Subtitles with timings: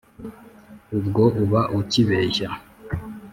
[0.97, 2.49] ubwo uba ucyibeshya